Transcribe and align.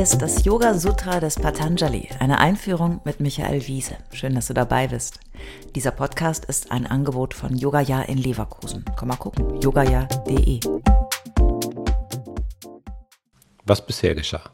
Ist 0.00 0.22
das 0.22 0.46
Yoga 0.46 0.72
Sutra 0.78 1.20
des 1.20 1.34
Patanjali, 1.34 2.08
eine 2.20 2.38
Einführung 2.38 3.02
mit 3.04 3.20
Michael 3.20 3.66
Wiese. 3.66 3.98
Schön, 4.14 4.34
dass 4.34 4.46
du 4.46 4.54
dabei 4.54 4.88
bist. 4.88 5.20
Dieser 5.74 5.90
Podcast 5.90 6.46
ist 6.46 6.72
ein 6.72 6.86
Angebot 6.86 7.34
von 7.34 7.54
Yogaya 7.54 8.00
in 8.00 8.16
Leverkusen. 8.16 8.82
Komm 8.98 9.08
mal 9.08 9.16
gucken, 9.16 9.60
yogaya.de. 9.60 10.60
Was 13.66 13.84
bisher 13.84 14.14
geschah. 14.14 14.50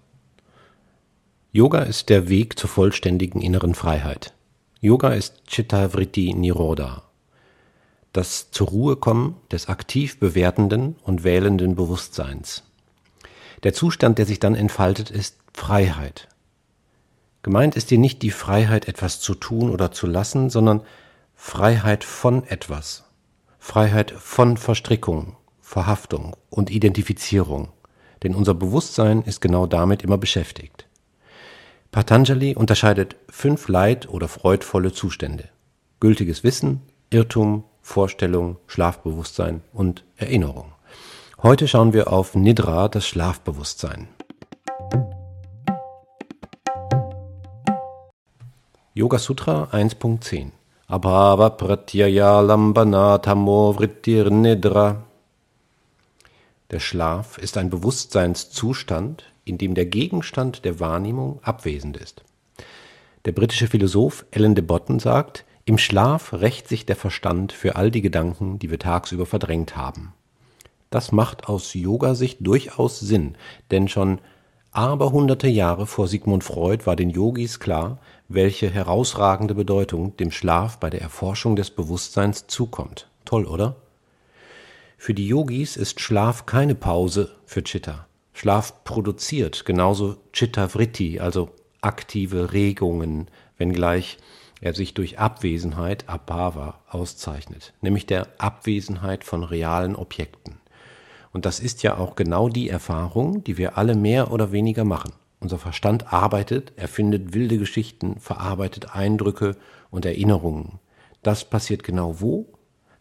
Yoga 1.53 1.83
ist 1.83 2.09
der 2.09 2.29
Weg 2.29 2.59
zur 2.59 2.69
vollständigen 2.69 3.41
inneren 3.41 3.77
Freiheit. 3.77 4.35
Yoga 4.81 5.11
ist 5.11 5.47
Chitta 5.47 5.91
Vritti 5.91 6.35
Nirodha, 6.35 7.05
das 8.13 8.51
zur 8.51 8.67
Ruhe 8.67 8.97
kommen 8.97 9.37
des 9.53 9.69
aktiv 9.69 10.19
bewertenden 10.19 10.97
und 11.05 11.23
wählenden 11.23 11.77
Bewusstseins. 11.77 12.65
Der 13.67 13.75
Zustand, 13.75 14.19
der 14.19 14.27
sich 14.27 14.39
dann 14.39 14.55
entfaltet, 14.55 15.11
ist 15.11 15.39
Freiheit. 15.53 16.29
Gemeint 17.43 17.75
ist 17.75 17.89
hier 17.89 17.99
nicht 17.99 18.23
die 18.23 18.31
Freiheit, 18.31 18.87
etwas 18.87 19.19
zu 19.19 19.35
tun 19.35 19.71
oder 19.71 19.91
zu 19.91 20.07
lassen, 20.07 20.51
sondern 20.51 20.83
Freiheit 21.35 22.05
von 22.05 22.45
etwas. 22.45 23.03
Freiheit 23.59 24.13
von 24.13 24.57
Verstrickung, 24.57 25.35
Verhaftung 25.61 26.37
und 26.49 26.71
Identifizierung. 26.71 27.71
Denn 28.23 28.37
unser 28.37 28.55
Bewusstsein 28.55 29.23
ist 29.23 29.41
genau 29.41 29.67
damit 29.67 30.05
immer 30.05 30.17
beschäftigt. 30.17 30.87
Patanjali 31.91 32.55
unterscheidet 32.55 33.17
fünf 33.29 33.67
leid- 33.67 34.09
oder 34.09 34.29
freudvolle 34.29 34.93
Zustände. 34.93 35.49
Gültiges 35.99 36.45
Wissen, 36.45 36.83
Irrtum, 37.11 37.65
Vorstellung, 37.83 38.59
Schlafbewusstsein 38.69 39.65
und 39.73 40.05
Erinnerung. 40.15 40.76
Heute 41.43 41.69
schauen 41.69 41.93
wir 41.93 42.11
auf 42.11 42.35
Nidra, 42.35 42.89
das 42.89 43.07
Schlafbewusstsein. 43.07 44.09
Yoga 48.95 49.19
Sutra 49.19 49.65
1.10 49.65 50.53
Abhava 50.89 51.51
pratyaya 51.51 52.41
lambana 52.41 53.19
tamo 53.19 53.75
vrittir 53.75 54.31
nidra 54.31 55.03
Der 56.71 56.81
Schlaf 56.81 57.37
ist 57.37 57.59
ein 57.59 57.69
Bewusstseinszustand, 57.69 59.25
in 59.45 59.59
dem 59.59 59.75
der 59.75 59.85
Gegenstand 59.85 60.65
der 60.65 60.81
Wahrnehmung 60.81 61.41
abwesend 61.43 61.99
ist. 61.99 62.25
Der 63.27 63.33
britische 63.33 63.67
Philosoph 63.67 64.25
Alan 64.35 64.55
de 64.55 64.65
Botton 64.65 65.01
sagt, 65.01 65.45
im 65.67 65.77
Schlaf 65.77 66.33
rächt 66.33 66.67
sich 66.67 66.87
der 66.87 66.97
Verstand 66.97 67.53
für 67.53 67.77
all 67.77 67.91
die 67.91 68.01
Gedanken, 68.01 68.59
die 68.59 68.71
wir 68.71 68.79
tagsüber 68.79 69.27
verdrängt 69.27 69.77
haben. 69.77 70.15
Das 70.91 71.13
macht 71.13 71.49
aus 71.49 71.75
Yoga-Sicht 71.75 72.39
durchaus 72.41 73.01
Sinn, 73.01 73.37
denn 73.71 73.89
schon 73.89 74.21
aberhunderte 74.71 75.49
Jahre 75.49 75.87
vor 75.87 76.07
Sigmund 76.07 76.45
Freud 76.45 76.87
war 76.87 76.97
den 76.97 77.11
Yogis 77.11 77.61
klar, 77.61 77.99
welche 78.29 78.71
herausragende 78.71 79.55
Bedeutung 79.55 80.17
dem 80.17 80.31
Schlaf 80.31 80.79
bei 80.79 80.91
der 80.91 81.01
Erforschung 81.01 81.57
des 81.57 81.71
Bewusstseins 81.71 82.47
zukommt. 82.47 83.09
Toll, 83.25 83.47
oder? 83.47 83.77
Für 84.99 85.15
die 85.15 85.27
Yogis 85.27 85.77
ist 85.77 86.01
Schlaf 86.01 86.47
keine 86.47 86.75
Pause 86.75 87.31
für 87.45 87.63
Chitta. 87.63 88.07
Schlaf 88.33 88.85
produziert 88.85 89.65
genauso 89.65 90.17
Chitta 90.33 90.69
Vritti, 90.69 91.21
also 91.21 91.51
aktive 91.81 92.53
Regungen, 92.53 93.29
wenngleich 93.57 94.19
er 94.61 94.75
sich 94.75 94.95
durch 94.95 95.19
Abwesenheit, 95.19 96.09
Abhava, 96.09 96.81
auszeichnet, 96.89 97.73
nämlich 97.81 98.07
der 98.07 98.29
Abwesenheit 98.39 99.25
von 99.25 99.43
realen 99.43 99.97
Objekten. 99.97 100.61
Und 101.37 101.45
das 101.45 101.61
ist 101.61 101.83
ja 101.83 101.99
auch 101.99 102.17
genau 102.17 102.49
die 102.49 102.71
Erfahrung, 102.71 103.45
die 103.45 103.59
wir 103.59 103.77
alle 103.77 103.95
mehr 103.95 104.33
oder 104.33 104.53
weniger 104.53 104.85
machen. 104.85 105.13
Unser 105.39 105.59
Verstand 105.59 106.11
arbeitet, 106.11 106.73
erfindet 106.77 107.35
wilde 107.35 107.59
Geschichten, 107.59 108.19
verarbeitet 108.21 108.97
Eindrücke 108.97 109.55
und 109.91 110.07
Erinnerungen. 110.07 110.79
Das 111.23 111.45
passiert 111.45 111.85
genau 111.85 112.23
wo? 112.23 112.47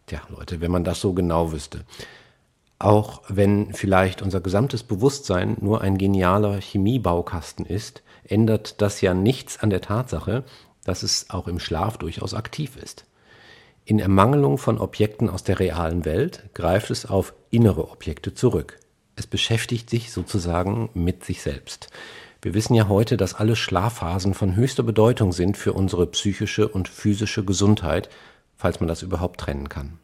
Tja, 0.04 0.20
Leute, 0.28 0.60
wenn 0.60 0.70
man 0.70 0.84
das 0.84 1.00
so 1.00 1.14
genau 1.14 1.50
wüsste. 1.50 1.86
Auch 2.78 3.22
wenn 3.28 3.72
vielleicht 3.72 4.20
unser 4.20 4.42
gesamtes 4.42 4.82
Bewusstsein 4.82 5.56
nur 5.62 5.80
ein 5.80 5.96
genialer 5.96 6.60
Chemiebaukasten 6.60 7.64
ist, 7.64 8.02
ändert 8.22 8.82
das 8.82 9.00
ja 9.00 9.14
nichts 9.14 9.60
an 9.60 9.70
der 9.70 9.80
Tatsache, 9.80 10.44
dass 10.84 11.02
es 11.02 11.30
auch 11.30 11.48
im 11.48 11.58
Schlaf 11.58 11.96
durchaus 11.96 12.34
aktiv 12.34 12.76
ist. 12.76 13.06
In 13.88 14.00
Ermangelung 14.00 14.58
von 14.58 14.78
Objekten 14.78 15.30
aus 15.30 15.44
der 15.44 15.60
realen 15.60 16.04
Welt 16.04 16.42
greift 16.54 16.90
es 16.90 17.06
auf 17.06 17.34
innere 17.50 17.88
Objekte 17.88 18.34
zurück. 18.34 18.80
Es 19.14 19.28
beschäftigt 19.28 19.88
sich 19.88 20.10
sozusagen 20.10 20.90
mit 20.92 21.24
sich 21.24 21.40
selbst. 21.40 21.86
Wir 22.42 22.54
wissen 22.54 22.74
ja 22.74 22.88
heute, 22.88 23.16
dass 23.16 23.34
alle 23.34 23.54
Schlafphasen 23.54 24.34
von 24.34 24.56
höchster 24.56 24.82
Bedeutung 24.82 25.32
sind 25.32 25.56
für 25.56 25.72
unsere 25.72 26.08
psychische 26.08 26.66
und 26.66 26.88
physische 26.88 27.44
Gesundheit, 27.44 28.08
falls 28.56 28.80
man 28.80 28.88
das 28.88 29.02
überhaupt 29.02 29.38
trennen 29.38 29.68
kann. 29.68 30.00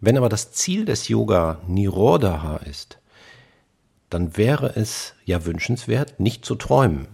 Wenn 0.00 0.16
aber 0.16 0.28
das 0.28 0.50
Ziel 0.50 0.84
des 0.84 1.06
Yoga 1.06 1.60
Nirodha 1.68 2.56
ist, 2.68 2.98
dann 4.10 4.36
wäre 4.36 4.74
es 4.74 5.14
ja 5.24 5.46
wünschenswert, 5.46 6.18
nicht 6.18 6.44
zu 6.44 6.56
träumen, 6.56 7.06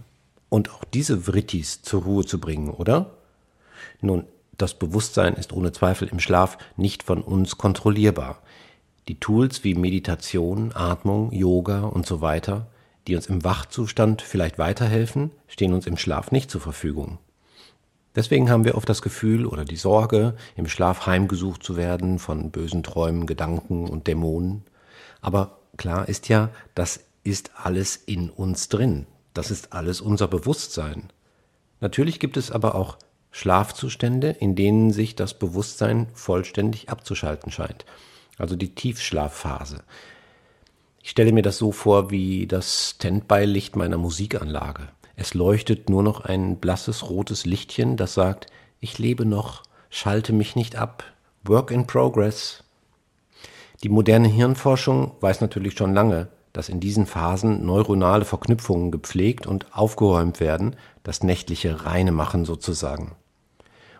und 0.53 0.69
auch 0.69 0.83
diese 0.83 1.21
Vrittis 1.21 1.81
zur 1.81 2.03
Ruhe 2.03 2.25
zu 2.25 2.39
bringen, 2.39 2.69
oder? 2.69 3.17
Nun, 4.01 4.25
das 4.55 4.75
Bewusstsein 4.75 5.33
ist 5.33 5.51
ohne 5.51 5.71
Zweifel 5.71 6.07
im 6.09 6.19
Schlaf 6.19 6.59
nicht 6.77 7.01
von 7.01 7.23
uns 7.23 7.57
kontrollierbar. 7.57 8.39
Die 9.07 9.19
Tools 9.19 9.63
wie 9.63 9.73
Meditation, 9.73 10.71
Atmung, 10.75 11.31
Yoga 11.31 11.85
und 11.85 12.05
so 12.05 12.21
weiter, 12.21 12.67
die 13.07 13.15
uns 13.15 13.25
im 13.25 13.43
Wachzustand 13.43 14.21
vielleicht 14.21 14.59
weiterhelfen, 14.59 15.31
stehen 15.47 15.73
uns 15.73 15.87
im 15.87 15.97
Schlaf 15.97 16.31
nicht 16.31 16.51
zur 16.51 16.61
Verfügung. 16.61 17.17
Deswegen 18.15 18.51
haben 18.51 18.63
wir 18.63 18.75
oft 18.75 18.87
das 18.87 19.01
Gefühl 19.01 19.47
oder 19.47 19.65
die 19.65 19.75
Sorge, 19.75 20.35
im 20.55 20.67
Schlaf 20.67 21.07
heimgesucht 21.07 21.63
zu 21.63 21.77
werden 21.77 22.19
von 22.19 22.51
bösen 22.51 22.83
Träumen, 22.83 23.25
Gedanken 23.25 23.89
und 23.89 24.05
Dämonen. 24.05 24.61
Aber 25.19 25.57
klar 25.77 26.07
ist 26.07 26.29
ja, 26.29 26.51
das 26.75 26.99
ist 27.23 27.49
alles 27.55 27.95
in 27.95 28.29
uns 28.29 28.69
drin. 28.69 29.07
Das 29.33 29.51
ist 29.51 29.73
alles 29.73 30.01
unser 30.01 30.27
Bewusstsein. 30.27 31.11
Natürlich 31.79 32.19
gibt 32.19 32.37
es 32.37 32.51
aber 32.51 32.75
auch 32.75 32.97
Schlafzustände, 33.31 34.29
in 34.29 34.55
denen 34.55 34.91
sich 34.91 35.15
das 35.15 35.37
Bewusstsein 35.37 36.07
vollständig 36.13 36.89
abzuschalten 36.89 37.51
scheint. 37.51 37.85
Also 38.37 38.55
die 38.55 38.75
Tiefschlafphase. 38.75 39.83
Ich 41.01 41.09
stelle 41.09 41.33
mir 41.33 41.41
das 41.41 41.57
so 41.57 41.71
vor 41.71 42.11
wie 42.11 42.47
das 42.47 42.91
Standby-Licht 42.91 43.75
meiner 43.75 43.97
Musikanlage. 43.97 44.87
Es 45.15 45.33
leuchtet 45.33 45.89
nur 45.89 46.01
noch 46.01 46.21
ein 46.21 46.57
blasses 46.57 47.09
rotes 47.09 47.45
Lichtchen, 47.45 47.97
das 47.97 48.13
sagt, 48.13 48.47
ich 48.79 48.99
lebe 48.99 49.25
noch, 49.25 49.63
schalte 49.89 50.33
mich 50.33 50.55
nicht 50.55 50.75
ab, 50.75 51.03
Work 51.43 51.71
in 51.71 51.87
Progress. 51.87 52.63
Die 53.83 53.89
moderne 53.89 54.29
Hirnforschung 54.29 55.11
weiß 55.19 55.41
natürlich 55.41 55.73
schon 55.73 55.93
lange, 55.93 56.29
dass 56.53 56.69
in 56.69 56.79
diesen 56.79 57.05
Phasen 57.05 57.65
neuronale 57.65 58.25
Verknüpfungen 58.25 58.91
gepflegt 58.91 59.47
und 59.47 59.65
aufgeräumt 59.75 60.39
werden, 60.39 60.75
das 61.01 61.23
nächtliche 61.23 61.85
reine 61.85 62.11
Machen 62.11 62.45
sozusagen. 62.45 63.15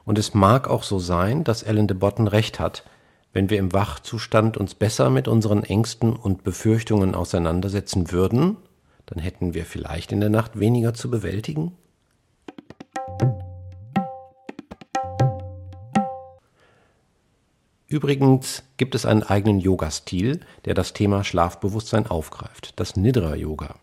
Und 0.06 0.20
es 0.20 0.34
mag 0.34 0.70
auch 0.70 0.84
so 0.84 1.00
sein, 1.00 1.44
dass 1.44 1.64
Ellen 1.64 1.88
de 1.88 1.98
Botton 1.98 2.28
recht 2.28 2.60
hat, 2.60 2.84
wenn 3.34 3.50
wir 3.50 3.58
im 3.58 3.74
Wachzustand 3.74 4.58
uns 4.58 4.76
besser 4.76 5.10
mit 5.10 5.28
unseren 5.28 5.64
Ängsten 5.64 6.14
und 6.14 6.44
Befürchtungen 6.44 7.16
auseinandersetzen 7.16 8.12
würden, 8.12 8.58
dann 9.08 9.20
hätten 9.20 9.56
wir 9.56 9.66
vielleicht 9.66 10.12
in 10.12 10.20
der 10.20 10.30
Nacht 10.30 10.60
weniger 10.60 10.94
zu 10.94 11.10
bewältigen? 11.10 11.74
Übrigens 17.94 18.64
gibt 18.78 18.96
es 18.96 19.06
einen 19.06 19.22
eigenen 19.22 19.60
Yoga-Stil, 19.60 20.40
der 20.66 20.74
das 20.74 20.94
Thema 20.94 21.24
Schlafbewusstsein 21.24 22.08
aufgreift, 22.08 22.74
das 22.78 22.96
Nidra-Yoga. 22.96 23.76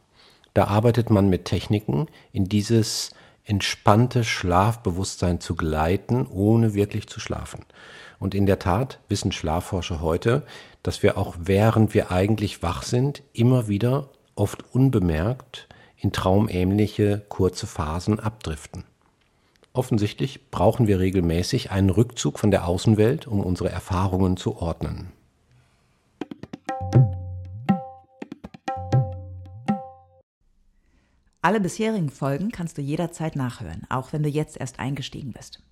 Da 0.53 0.65
arbeitet 0.65 1.11
man 1.11 1.29
mit 1.29 1.45
Techniken, 1.45 2.09
in 2.33 2.47
dieses 2.47 3.12
entspannte 3.45 4.25
Schlafbewusstsein 4.25 5.39
zu 5.39 5.55
gleiten, 5.55 6.27
ohne 6.27 6.75
wirklich 6.75 7.07
zu 7.07 7.21
schlafen. 7.21 7.65
Und 8.19 8.35
in 8.35 8.47
der 8.47 8.59
Tat 8.59 8.99
wissen 9.09 9.31
Schlafforscher 9.31 10.01
heute, 10.01 10.43
dass 10.83 11.05
wir 11.05 11.17
auch 11.17 11.37
während 11.39 11.95
wir 11.95 12.11
eigentlich 12.11 12.65
wach 12.65 12.83
sind, 12.83 13.23
immer 13.33 13.69
wieder, 13.69 14.09
oft 14.35 14.65
unbemerkt, 14.75 15.69
in 15.97 16.11
traumähnliche 16.11 17.23
kurze 17.29 17.69
Phasen 17.69 18.19
abdriften. 18.19 18.83
Offensichtlich 19.72 20.50
brauchen 20.50 20.88
wir 20.88 20.99
regelmäßig 20.99 21.70
einen 21.70 21.90
Rückzug 21.90 22.38
von 22.38 22.50
der 22.50 22.67
Außenwelt, 22.67 23.28
um 23.28 23.40
unsere 23.40 23.69
Erfahrungen 23.69 24.37
zu 24.37 24.56
ordnen. 24.56 25.12
Alle 31.43 31.61
bisherigen 31.61 32.11
Folgen 32.11 32.50
kannst 32.50 32.76
du 32.76 32.82
jederzeit 32.82 33.34
nachhören, 33.34 33.87
auch 33.88 34.12
wenn 34.12 34.22
du 34.22 34.28
jetzt 34.28 34.58
erst 34.58 34.78
eingestiegen 34.78 35.32
bist. 35.32 35.62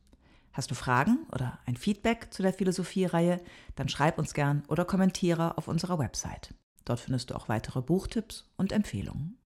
Hast 0.52 0.70
du 0.70 0.74
Fragen 0.74 1.26
oder 1.32 1.58
ein 1.66 1.76
Feedback 1.76 2.28
zu 2.30 2.42
der 2.42 2.52
Philosophie-Reihe, 2.52 3.40
dann 3.76 3.88
schreib 3.88 4.18
uns 4.18 4.32
gern 4.32 4.62
oder 4.68 4.84
kommentiere 4.84 5.58
auf 5.58 5.68
unserer 5.68 5.98
Website. 5.98 6.54
Dort 6.84 7.00
findest 7.00 7.30
du 7.30 7.34
auch 7.34 7.48
weitere 7.48 7.82
Buchtipps 7.82 8.48
und 8.56 8.72
Empfehlungen. 8.72 9.38